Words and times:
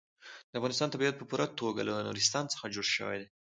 د 0.51 0.53
افغانستان 0.59 0.89
طبیعت 0.93 1.15
په 1.17 1.25
پوره 1.29 1.45
توګه 1.59 1.81
له 1.87 1.93
نورستان 2.07 2.45
څخه 2.53 2.71
جوړ 2.75 2.85
شوی 2.95 3.17
دی. 3.21 3.27